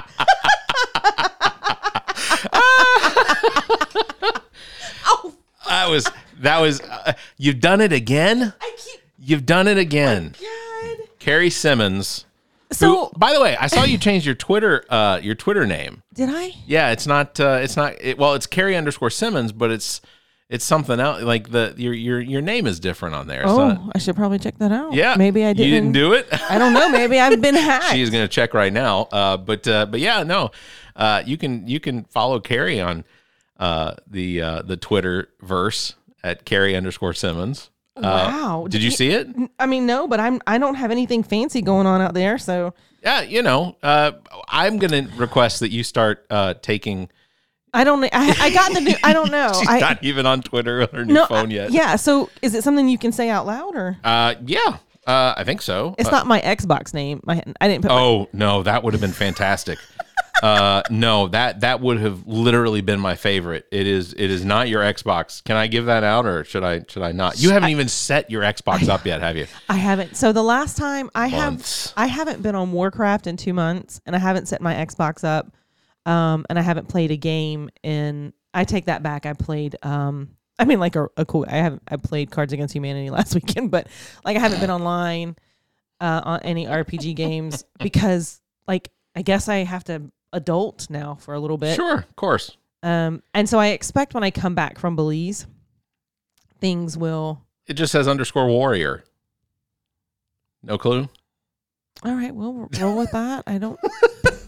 [5.07, 5.35] oh,
[5.69, 6.81] That was that was.
[6.81, 8.53] Uh, you've done it again.
[8.61, 9.01] I keep.
[9.19, 10.35] You've done it again.
[10.41, 10.97] God.
[11.19, 12.25] Cari Simmons.
[12.73, 16.03] So who, by the way, I saw you change your Twitter uh, your Twitter name.
[16.15, 16.53] did I?
[16.67, 20.01] Yeah, it's not uh, it's not it, well, it's Cari underscore Simmons, but it's
[20.51, 21.23] it's something else.
[21.23, 23.43] Like the your your your name is different on there.
[23.43, 24.93] It's Oh, not- I should probably check that out.
[24.93, 25.69] yeah, maybe I didn't.
[25.69, 26.27] You didn't do it.
[26.51, 26.89] I don't know.
[26.91, 27.93] Maybe I've been hacked.
[27.95, 29.03] She's gonna check right now.
[29.13, 30.51] Uh, but uh, but yeah, no,
[30.97, 33.05] uh, you can you can follow Cari on
[33.59, 37.71] uh, the uh, the Twitter verse at Cari underscore Simmons.
[37.97, 38.67] Uh, Wow.
[38.69, 39.29] Did you see it?
[39.59, 40.41] I mean, no, but I'm.
[40.47, 42.39] I don't have anything fancy going on out there.
[42.39, 44.13] So Yeah, you know, uh,
[44.49, 47.09] I'm gonna request that you start uh, taking.
[47.73, 48.03] I don't.
[48.05, 48.09] I,
[48.41, 48.95] I got the new.
[49.05, 49.53] I don't know.
[49.59, 51.71] She's I, not even on Twitter on her new no, phone I- yet.
[51.73, 51.97] Yeah.
[51.97, 53.97] So is it something you can say out loud or?
[54.05, 54.79] Uh, yeah.
[55.07, 55.95] Uh, I think so.
[55.99, 57.21] It's Uh, not my Xbox name.
[57.25, 57.91] My I didn't put.
[57.91, 59.79] my- Oh no, that would have been fantastic.
[60.43, 63.67] uh, no, that that would have literally been my favorite.
[63.73, 65.43] It is it is not your Xbox.
[65.43, 67.41] Can I give that out or should I should I not?
[67.43, 69.47] You haven't even set your Xbox up yet, have you?
[69.69, 70.17] I haven't.
[70.17, 71.87] So the last time I Months.
[71.91, 75.25] have, I haven't been on Warcraft in two months, and I haven't set my Xbox
[75.25, 75.51] up,
[76.07, 78.33] um, and I haven't played a game in.
[78.53, 79.27] I take that back.
[79.27, 79.77] I played.
[79.83, 81.47] Um, I mean, like a, a cool.
[81.49, 81.83] I haven't.
[81.89, 83.89] I played Cards Against Humanity last weekend, but
[84.25, 85.37] like I haven't been online
[86.01, 91.35] uh, on any RPG games because, like, I guess I have to adult now for
[91.35, 91.77] a little bit.
[91.77, 92.57] Sure, of course.
[92.83, 95.47] Um, and so I expect when I come back from Belize,
[96.61, 97.43] things will.
[97.67, 99.05] It just says underscore warrior.
[100.63, 101.09] No clue.
[102.05, 103.45] All right, we'll roll with that.
[103.47, 103.79] I don't.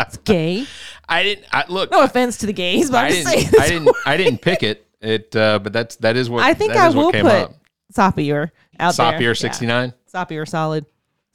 [0.00, 0.66] it's gay.
[1.08, 1.46] I didn't.
[1.52, 3.48] I, look, No offense to the gays, but I I'm just didn't.
[3.50, 3.62] saying.
[3.62, 3.96] I didn't.
[4.06, 4.86] I didn't pick it.
[5.00, 5.34] It.
[5.34, 7.32] Uh, but that's that is what I think that I is what will came put
[7.32, 7.54] up.
[7.92, 9.12] Sapir out there.
[9.12, 9.92] Sopier sixty nine.
[10.14, 10.24] Yeah.
[10.24, 10.86] Sapir solid.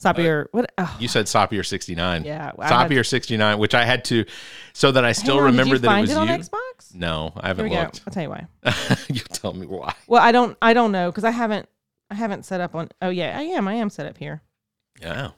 [0.01, 0.47] Sapir.
[0.51, 0.71] what?
[0.77, 2.23] Oh, You said Sopier sixty nine.
[2.25, 4.25] Yeah, I had- Sopier sixty nine, which I had to,
[4.73, 6.33] so that I still hang on, did remember you that find it was on you.
[6.35, 6.93] Xbox?
[6.95, 7.81] No, I Here haven't we go.
[7.81, 8.01] looked.
[8.05, 8.45] I'll tell you why.
[9.09, 9.93] you tell me why.
[10.07, 10.57] Well, I don't.
[10.61, 11.67] I don't know because I haven't.
[12.11, 12.89] I haven't set up on.
[13.01, 13.67] Oh yeah, I am.
[13.67, 14.41] I am set up here.
[15.01, 15.31] Yeah.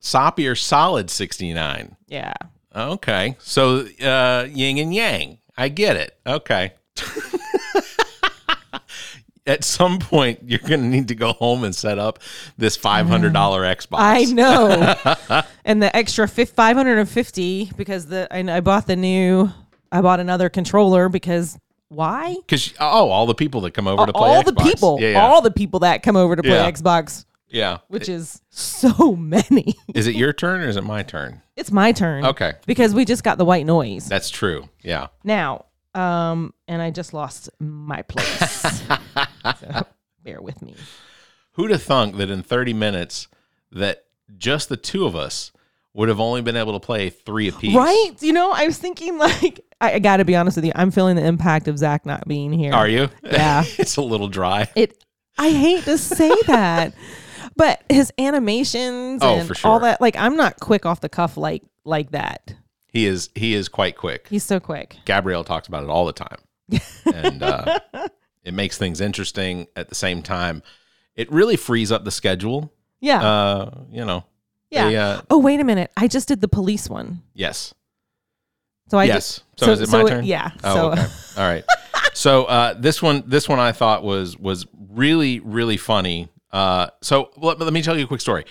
[0.00, 1.96] Sopier solid sixty nine.
[2.06, 2.32] Yeah.
[2.74, 5.38] Okay, so uh, yin and yang.
[5.56, 6.16] I get it.
[6.26, 6.72] Okay.
[9.46, 12.18] At some point, you're going to need to go home and set up
[12.58, 13.96] this five hundred dollar Xbox.
[13.98, 15.42] I know.
[15.64, 19.50] and the extra fif- 550 because the I, I bought the new.
[19.90, 21.58] I bought another controller because
[21.88, 22.36] why?
[22.36, 24.44] Because oh, all the people that come over to play all Xbox.
[24.44, 25.22] the people, Yeah, yeah.
[25.26, 26.70] all the people that come over to play Yeah.
[26.70, 27.78] Xbox, yeah.
[27.88, 29.74] which is so many.
[29.94, 31.42] Is it your turn or is it my turn?
[31.56, 32.24] It's my turn.
[32.24, 32.54] Okay.
[32.66, 34.08] Because we just got the white noise.
[34.08, 34.68] That's true.
[34.82, 35.08] Yeah.
[35.24, 38.82] Now, um, and I just lost my place.
[39.60, 39.86] so
[40.22, 40.74] bear with me.
[41.52, 43.28] Who'd have thunk that in 30 minutes
[43.72, 44.04] that
[44.36, 45.50] just the two of us
[45.94, 47.74] would have only been able to play three apiece?
[47.74, 48.12] Right?
[48.20, 50.72] You know, I was thinking like I, I got to be honest with you.
[50.74, 52.72] I'm feeling the impact of Zach not being here.
[52.72, 53.08] Are you?
[53.22, 53.64] Yeah.
[53.78, 54.68] it's a little dry.
[54.76, 55.02] It.
[55.38, 56.94] I hate to say that,
[57.58, 59.70] but his animations Oh, and sure.
[59.70, 60.00] all that.
[60.00, 62.54] Like I'm not quick off the cuff like like that.
[62.86, 64.26] He is he is quite quick.
[64.30, 64.96] He's so quick.
[65.04, 66.38] Gabrielle talks about it all the time.
[67.14, 67.78] and uh,
[68.44, 70.62] it makes things interesting at the same time.
[71.14, 72.72] It really frees up the schedule.
[73.00, 73.20] Yeah.
[73.22, 74.24] Uh, you know.
[74.70, 74.88] yeah.
[74.88, 75.90] they, uh, oh wait a minute.
[75.96, 77.22] I just did the police one.
[77.34, 77.74] yes.
[78.90, 79.42] So I yes.
[79.58, 80.24] Just, so, is it my so turn?
[80.24, 80.50] yeah.
[80.64, 81.06] Oh, so okay.
[81.36, 81.64] All right.
[82.14, 86.30] So uh, this one, this one, I thought was was really really funny.
[86.50, 88.44] Uh, so let, let me tell you a quick story.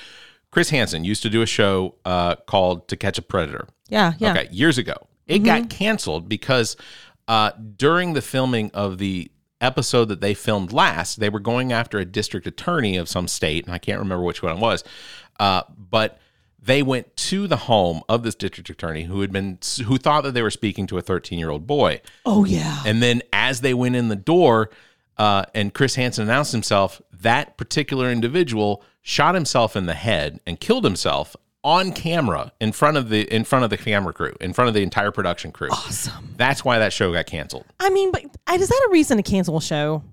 [0.52, 3.68] Chris Hansen used to do a show uh, called To Catch a Predator.
[3.90, 4.32] yeah, yeah.
[4.32, 4.96] Okay, years ago.
[5.28, 6.78] It got canceled because
[7.28, 9.30] uh, during the filming of the
[9.60, 13.66] episode that they filmed last, they were going after a district attorney of some state,
[13.66, 14.86] and I can't remember which one it was.
[15.38, 16.20] Uh, but
[16.62, 20.34] they went to the home of this district attorney who had been who thought that
[20.34, 22.02] they were speaking to a 13 year old boy.
[22.26, 22.84] Oh yeah.
[22.86, 24.70] And then as they went in the door,
[25.18, 30.60] uh, and Chris Hansen announced himself, that particular individual shot himself in the head and
[30.60, 34.54] killed himself on camera in front of the in front of the camera crew, in
[34.54, 35.70] front of the entire production crew.
[35.72, 36.34] Awesome.
[36.38, 37.66] That's why that show got canceled.
[37.80, 40.04] I mean, but I, is that a reason to cancel a show?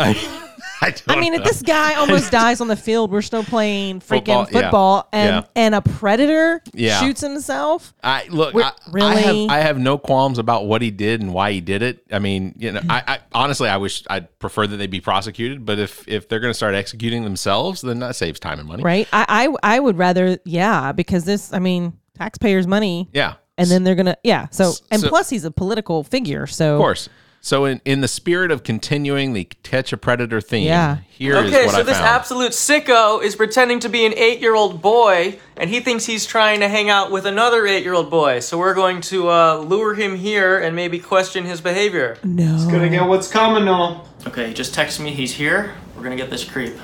[0.82, 4.00] I, I, I mean, if this guy almost dies on the field, we're still playing
[4.00, 5.18] freaking Football, yeah.
[5.20, 5.62] and Yeah.
[5.62, 6.98] and a predator Yeah.
[7.00, 7.92] shoots himself.
[8.02, 9.42] I look, I, I really?
[9.46, 12.02] have I have no qualms about what he did and why he did it.
[12.10, 15.66] I mean, you know, I, I honestly I wish I'd prefer that they be prosecuted,
[15.66, 18.82] but if if they're going to start executing themselves, then that saves time and money.
[18.82, 19.06] Right?
[19.12, 23.34] I, I I would rather, yeah, because this, I mean, taxpayers' money, Yeah.
[23.58, 24.46] and then they're gonna, yeah.
[24.50, 27.08] So and so- plus he's a political figure, so Of course.
[27.42, 30.98] So, in, in the spirit of continuing the catch a predator theme, Yeah.
[31.08, 32.06] here is okay, what so I this found.
[32.08, 36.68] absolute sicko is pretending to be an eight-year-old boy, and he thinks he's trying to
[36.68, 38.40] hang out with another eight-year-old boy.
[38.40, 42.18] So we're going to uh, lure him here and maybe question his behavior.
[42.22, 42.44] No.
[42.44, 44.06] He's Gonna get what's coming on.
[44.26, 45.74] Okay, he just texted me he's here.
[45.96, 46.74] We're gonna get this creep.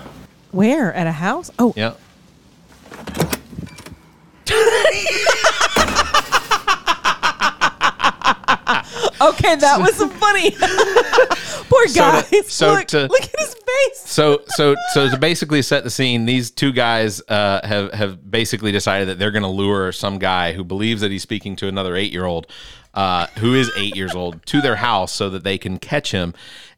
[0.53, 0.90] Where?
[0.95, 1.51] At a house?
[1.59, 1.92] Oh, yeah.
[9.21, 10.51] okay, that was funny.
[11.69, 12.21] Poor So guy.
[12.23, 14.01] to- so look, to- look at his face.
[14.05, 18.73] So, so, so to basically set the scene, these two guys uh, have have basically
[18.73, 21.97] decided that they're going to lure some guy who believes that he's speaking to another
[21.97, 22.47] eight year old,
[22.97, 26.35] uh, who is eight years old, to their house so that they can catch him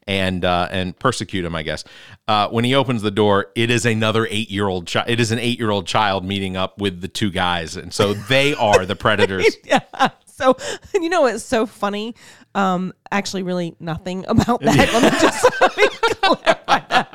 [0.09, 1.55] and uh, and persecute him.
[1.55, 1.83] I guess
[2.27, 5.09] uh, when he opens the door, it is another eight year old child.
[5.09, 8.13] It is an eight year old child meeting up with the two guys, and so
[8.13, 9.57] they are the predators.
[9.63, 9.79] yeah.
[10.25, 10.57] So
[10.93, 12.15] you know what's so funny?
[12.55, 14.93] Um, actually, really nothing about that.
[14.93, 15.87] Let me just let me
[16.21, 17.08] clarify that.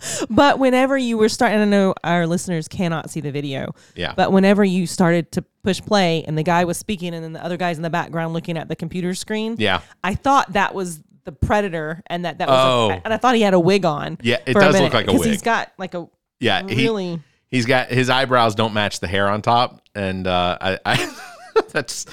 [0.30, 3.74] but whenever you were starting, I know our listeners cannot see the video.
[3.94, 4.14] Yeah.
[4.16, 7.44] But whenever you started to push play and the guy was speaking and then the
[7.44, 9.56] other guys in the background looking at the computer screen.
[9.58, 9.80] Yeah.
[10.02, 13.00] I thought that was the predator and that that was Oh.
[13.04, 14.18] and I thought he had a wig on.
[14.22, 15.18] Yeah, it does minute, look like a wig.
[15.20, 16.08] Because he's got like a
[16.40, 20.58] Yeah, he- really He's got his eyebrows don't match the hair on top, and uh,
[20.60, 21.16] I, I
[21.72, 22.04] that's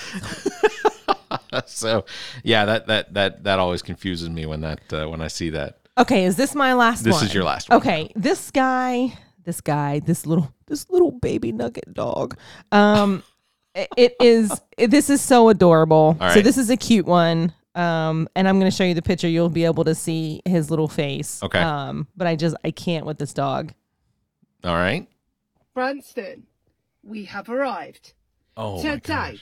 [1.66, 2.06] so
[2.44, 2.66] yeah.
[2.66, 5.80] That that that that always confuses me when that uh, when I see that.
[5.98, 7.04] Okay, is this my last one?
[7.06, 7.26] This one?
[7.26, 7.78] is your last one.
[7.78, 12.38] Okay, this guy, this guy, this little this little baby nugget dog.
[12.72, 13.24] Um
[13.76, 16.18] it- it is it- this is so adorable.
[16.20, 16.44] All So right.
[16.44, 17.54] this is a cute one.
[17.76, 19.28] Um and I'm going to show you the picture.
[19.28, 21.42] You'll be able to see his little face.
[21.44, 21.60] Okay.
[21.60, 23.74] Um but I just I can't with this dog.
[24.64, 25.08] All right.
[25.74, 26.48] Branston,
[27.04, 28.14] we have arrived.
[28.58, 29.40] Oh my Today,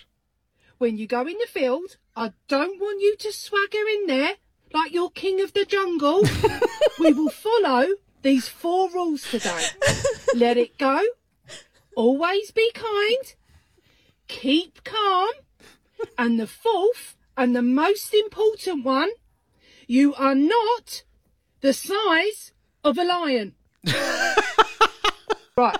[0.79, 4.33] when you go in the field, I don't want you to swagger in there
[4.73, 6.23] like you're king of the jungle.
[6.99, 7.87] we will follow
[8.21, 9.65] these four rules today.
[10.35, 11.01] Let it go.
[11.95, 13.35] Always be kind.
[14.27, 15.29] Keep calm.
[16.17, 19.11] And the fourth and the most important one,
[19.87, 21.03] you are not
[21.61, 22.51] the size
[22.83, 23.55] of a lion.
[25.57, 25.79] right.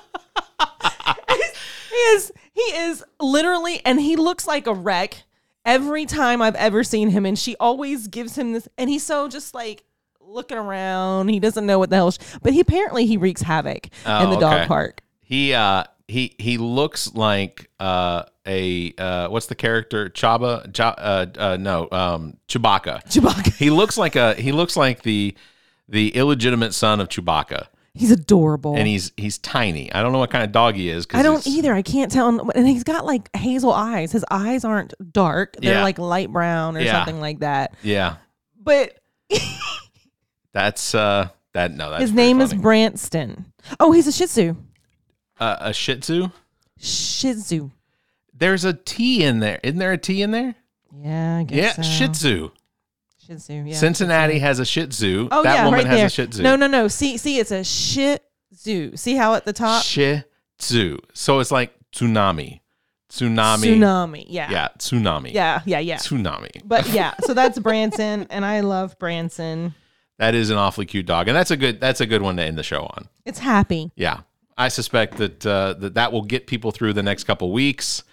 [1.30, 5.24] He is he is literally and he looks like a wreck
[5.66, 9.28] every time I've ever seen him and she always gives him this and he's so
[9.28, 9.84] just like
[10.20, 11.30] looking around.
[11.30, 14.30] He doesn't know what the hell sh- but he apparently he wreaks havoc in Oh,
[14.32, 15.02] the dog park.
[15.22, 21.26] He uh he he looks like uh a uh what's the character Chaba Cha, uh,
[21.38, 23.04] uh no um Chewbacca.
[23.06, 23.54] Chewbacca.
[23.56, 25.36] He looks like a he looks like the
[25.88, 27.68] the illegitimate son of Chewbacca.
[27.96, 28.76] He's adorable.
[28.76, 29.94] And he's he's tiny.
[29.94, 31.06] I don't know what kind of dog he is.
[31.14, 31.74] I don't he's- either.
[31.76, 32.50] I can't tell.
[32.52, 34.12] And he's got like hazel eyes.
[34.12, 35.56] His eyes aren't dark.
[35.60, 35.84] They're Yeah.
[35.84, 36.94] like light brown or Yeah.
[36.94, 37.76] something like that.
[37.84, 38.16] Yeah,
[38.60, 38.98] But
[40.54, 41.90] that's uh that no.
[41.92, 42.62] That's his name is funny.
[42.64, 43.46] Branston.
[43.80, 44.56] Oh, he's a Shih Tzu.
[45.40, 46.30] uh, a Shih Tzu.
[46.80, 47.70] Shih Tzu.
[48.34, 49.60] There's a T in there.
[49.64, 50.56] Isn't there a T in there?
[51.00, 51.84] Yeah, I guess Yeah, so.
[51.84, 52.52] Shih Tzu.
[53.34, 53.54] Shih Tzu.
[53.54, 53.76] Yeah.
[53.76, 55.28] Cincinnati has a Shih Tzu.
[55.32, 56.06] Oh that yeah, woman right has there.
[56.06, 56.44] a Shih Tzu.
[56.44, 56.88] No, no, no.
[56.88, 58.18] See, see, it's a Shih
[58.54, 58.96] Tzu.
[58.96, 59.84] See how at the top?
[59.84, 60.24] Shih
[60.60, 60.98] Tzu.
[61.14, 62.62] So it's like tsunami.
[63.10, 63.78] Tsunami.
[63.78, 64.26] Tsunami.
[64.28, 64.50] Yeah.
[64.50, 65.34] Yeah, tsunami.
[65.34, 65.98] Yeah, yeah, yeah.
[65.98, 66.62] Tsunami.
[66.66, 69.76] But yeah, so that's Branson, and I love Branson.
[70.18, 72.44] That is an awfully cute dog, and that's a good that's a good one to
[72.44, 73.08] end the show on.
[73.26, 73.92] It's happy.
[73.96, 74.22] Yeah,
[74.58, 78.04] I suspect that uh, that that will get people through the next couple weeks.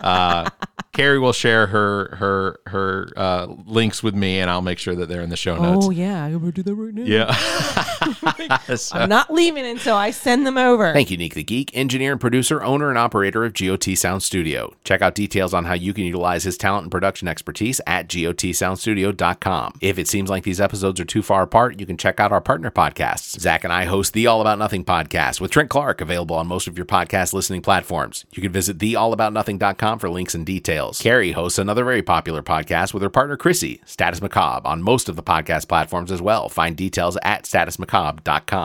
[0.00, 0.48] Uh,
[0.92, 5.08] Cari will share her her her uh, links with me, and I'll make sure that
[5.08, 5.86] they're in the show notes.
[5.86, 7.02] Oh yeah, I'm gonna do that right now.
[7.04, 7.94] Yeah.
[8.76, 10.92] So- I'm not leaving until I send them over.
[10.92, 14.74] Thank you, Nick the Geek, engineer and producer, owner and operator of GOT Sound Studio.
[14.84, 19.72] Check out details on how you can utilize his talent and production expertise at gotsoundstudio.com.
[19.80, 22.40] If it seems like these episodes are too far apart, you can check out our
[22.40, 23.38] partner podcasts.
[23.40, 26.66] Zach and I host the All About Nothing podcast with Trent Clark, available on most
[26.68, 28.24] of your podcast listening platforms.
[28.32, 31.00] You can visit theallaboutnothing.com for links and details.
[31.00, 35.16] Cari hosts another very popular podcast with her partner Chrissy, Status Macabre, on most of
[35.16, 36.48] the podcast platforms as well.
[36.48, 37.46] Find details at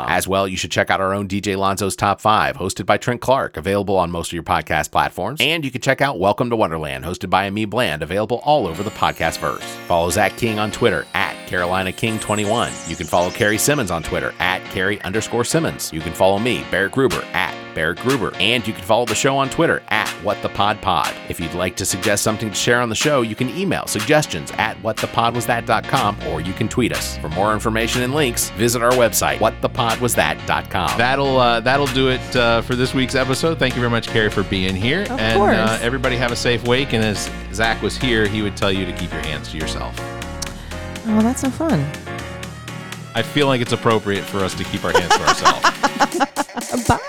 [0.10, 3.22] As well, you should check out our own DJ Lonzo's Top 5, hosted by Trent
[3.22, 5.40] Clark, available on most of your podcast platforms.
[5.42, 8.84] And you can check out Welcome to Wonderland, hosted by Ami Bland, available all over
[8.84, 9.64] the podcast verse.
[9.88, 12.72] Follow Zach King on Twitter at Carolina King 21.
[12.88, 15.92] You can follow Cari Simmons on Twitter at Cari underscore Simmons.
[15.94, 18.34] You can follow me, Barrett Gruber, at Barrett Gruber.
[18.36, 21.14] And you can follow the show on Twitter at What the Pod Pod.
[21.30, 24.52] If you'd like to suggest something to share on the show, you can email suggestions
[24.58, 27.18] at whatthepodwasthat.com or you can tweet us.
[27.18, 30.98] For more information and links, visit our website, whatthepodwasthat.com.
[30.98, 33.60] That'll uh, that'll do it uh, for this week's episode.
[33.60, 35.02] Thank you very much, Cari, for being here.
[35.04, 35.56] Of and course.
[35.56, 36.94] Uh, everybody have a safe wake.
[36.94, 39.98] And as Zach was here, he would tell you to keep your hands to yourself.
[41.06, 41.80] Oh, that's so fun.
[43.16, 46.88] I feel like it's appropriate for us to keep our hands to ourselves.
[46.88, 47.00] Bye.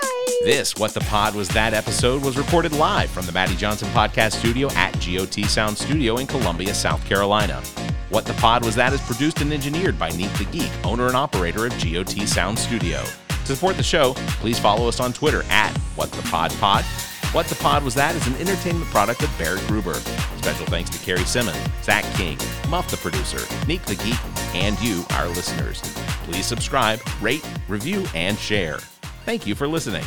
[0.43, 4.33] This What the Pod Was That episode was recorded live from the Maddie Johnson Podcast
[4.33, 7.61] Studio at GOT Sound Studio in Columbia, South Carolina.
[8.09, 11.15] What the Pod Was That is produced and engineered by Neek the Geek, owner and
[11.15, 13.03] operator of GOT Sound Studio.
[13.45, 16.85] To support the show, please follow us on Twitter at What the Pod Pod.
[17.35, 19.95] What the Pod Was That is an entertainment product of Barrett Gruber.
[20.37, 22.37] Special thanks to Cari Simmons, Zach King,
[22.69, 24.17] Muff the producer, Neek the Geek,
[24.55, 25.81] and you, our listeners.
[26.23, 28.77] Please subscribe, rate, review, and share.
[29.25, 30.05] Thank you for listening.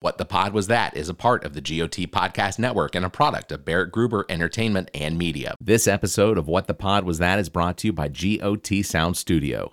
[0.00, 3.08] What the Pod Was That is a part of the GOT Podcast Network and a
[3.08, 5.54] product of Barrett Gruber Entertainment and Media.
[5.58, 9.16] This episode of What the Pod Was That is brought to you by GOT Sound
[9.16, 9.72] Studio.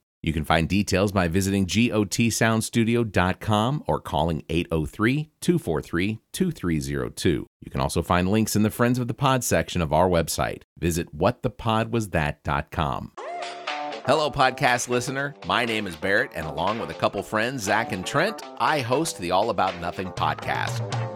[0.23, 7.47] You can find details by visiting gotsoundstudio.com or calling 803 243 2302.
[7.59, 10.61] You can also find links in the Friends of the Pod section of our website.
[10.77, 13.11] Visit whatthepodwasthat.com.
[14.05, 15.35] Hello, podcast listener.
[15.45, 19.19] My name is Barrett, and along with a couple friends, Zach and Trent, I host
[19.19, 21.10] the All About Nothing podcast.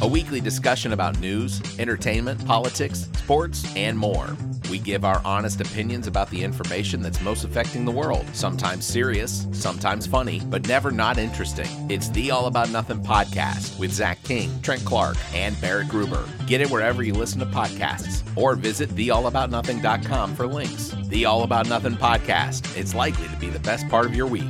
[0.00, 4.36] A weekly discussion about news, entertainment, politics, sports, and more.
[4.70, 8.24] We give our honest opinions about the information that's most affecting the world.
[8.32, 11.66] Sometimes serious, sometimes funny, but never not interesting.
[11.90, 16.28] It's the All About Nothing podcast with Zach King, Trent Clark, and Barrett Gruber.
[16.46, 20.94] Get it wherever you listen to podcasts or visit theallaboutnothing.com for links.
[21.06, 22.76] The All About Nothing podcast.
[22.76, 24.44] It's likely to be the best part of your week.